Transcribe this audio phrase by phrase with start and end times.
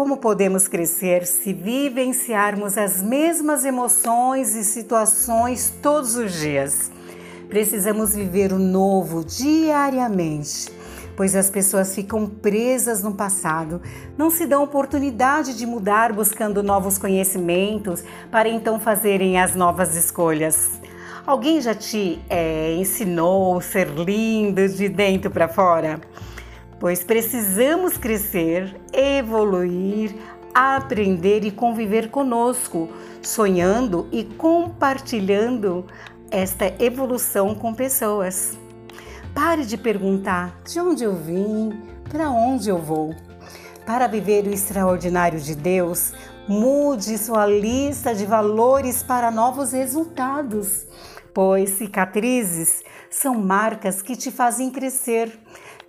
[0.00, 6.90] Como podemos crescer se vivenciarmos as mesmas emoções e situações todos os dias?
[7.50, 10.72] Precisamos viver o novo diariamente,
[11.14, 13.82] pois as pessoas ficam presas no passado,
[14.16, 20.80] não se dão oportunidade de mudar buscando novos conhecimentos para então fazerem as novas escolhas.
[21.26, 26.00] Alguém já te é, ensinou ser lindo de dentro para fora?
[26.80, 30.16] Pois precisamos crescer, evoluir,
[30.54, 32.88] aprender e conviver conosco,
[33.20, 35.84] sonhando e compartilhando
[36.30, 38.58] esta evolução com pessoas.
[39.34, 43.14] Pare de perguntar de onde eu vim, para onde eu vou.
[43.84, 46.14] Para viver o extraordinário de Deus,
[46.48, 50.86] mude sua lista de valores para novos resultados
[51.34, 55.38] pois cicatrizes são marcas que te fazem crescer.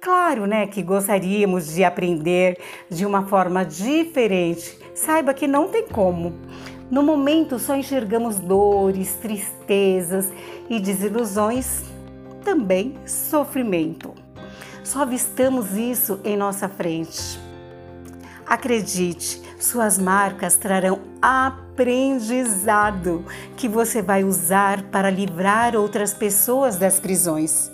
[0.01, 2.57] Claro, né, que gostaríamos de aprender
[2.89, 4.75] de uma forma diferente.
[4.95, 6.33] Saiba que não tem como.
[6.89, 10.33] No momento só enxergamos dores, tristezas
[10.67, 11.83] e desilusões,
[12.43, 14.15] também sofrimento.
[14.83, 17.39] Só avistamos isso em nossa frente.
[18.43, 23.23] Acredite, suas marcas trarão aprendizado
[23.55, 27.69] que você vai usar para livrar outras pessoas das prisões.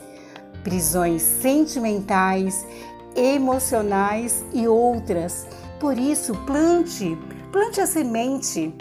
[0.67, 2.67] Prisões sentimentais,
[3.15, 5.47] emocionais e outras.
[5.79, 7.17] Por isso, plante,
[7.53, 8.75] plante a semente.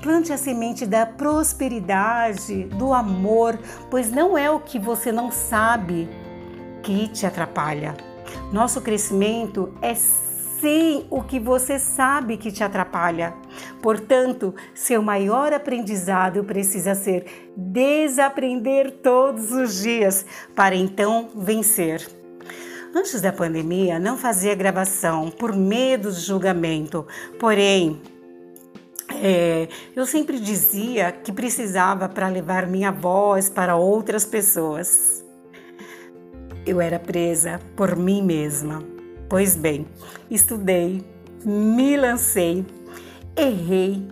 [0.00, 3.58] Plante a semente da prosperidade, do amor,
[3.90, 6.08] pois não é o que você não sabe
[6.80, 7.96] que te atrapalha.
[8.52, 13.34] Nosso crescimento é sem o que você sabe que te atrapalha.
[13.82, 22.08] Portanto, seu maior aprendizado precisa ser desaprender todos os dias para então vencer.
[22.94, 27.06] Antes da pandemia, não fazia gravação por medo de julgamento,
[27.40, 28.00] porém,
[29.20, 35.24] é, eu sempre dizia que precisava para levar minha voz para outras pessoas.
[36.64, 38.84] Eu era presa por mim mesma.
[39.28, 39.86] Pois bem,
[40.30, 41.04] estudei,
[41.44, 42.64] me lancei,
[43.36, 44.06] errei,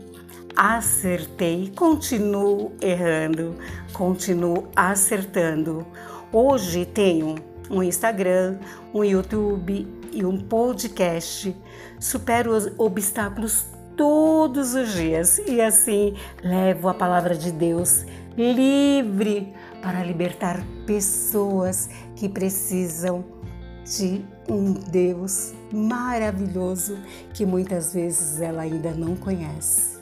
[0.56, 3.56] acertei, continuo errando,
[3.92, 5.86] continuo acertando.
[6.32, 7.36] Hoje tenho
[7.70, 8.59] um Instagram,
[8.94, 11.54] um YouTube e um podcast.
[11.98, 13.66] Supero os obstáculos
[13.97, 18.04] todos os dias e assim levo a palavra de Deus
[18.36, 23.40] livre para libertar pessoas que precisam
[23.91, 26.97] de um Deus maravilhoso
[27.34, 30.00] que muitas vezes ela ainda não conhece.